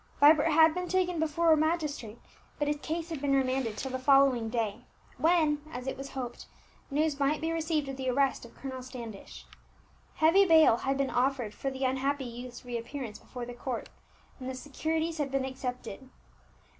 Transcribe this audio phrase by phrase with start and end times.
[0.19, 2.17] Vibert had been taken before a magistrate,
[2.57, 4.83] but his case had been remanded till the following day,
[5.19, 6.47] when, as it was hoped,
[6.89, 9.45] news might be received of the arrest of Colonel Standish.
[10.15, 13.89] Heavy bail had been offered for the unhappy youth's reappearance before the court,
[14.39, 16.09] and the securities had been accepted.